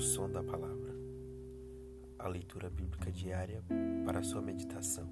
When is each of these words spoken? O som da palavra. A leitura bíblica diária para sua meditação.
O 0.00 0.02
som 0.02 0.30
da 0.30 0.42
palavra. 0.42 0.94
A 2.18 2.26
leitura 2.26 2.70
bíblica 2.70 3.12
diária 3.12 3.62
para 4.06 4.22
sua 4.22 4.40
meditação. 4.40 5.06